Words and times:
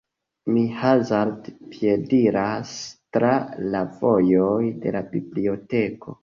Mi 0.53 0.61
hazarde 0.77 1.53
piediras 1.75 2.71
tra 3.19 3.29
la 3.75 3.83
vojoj 3.99 4.57
de 4.87 4.95
la 4.97 5.05
biblioteko. 5.13 6.19